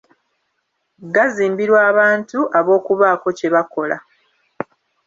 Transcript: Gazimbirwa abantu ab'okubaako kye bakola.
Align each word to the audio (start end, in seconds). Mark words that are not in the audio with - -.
Gazimbirwa 1.15 1.79
abantu 1.91 2.39
ab'okubaako 2.59 3.27
kye 3.37 3.49
bakola. 3.55 3.97